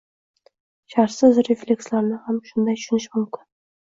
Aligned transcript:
Shartsiz 0.93 1.41
reflekslarni 1.49 2.17
ham 2.31 2.43
shunday 2.51 2.81
tushunish 2.81 3.11
mumkin 3.19 3.49